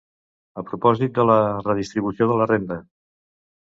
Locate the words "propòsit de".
0.69-1.27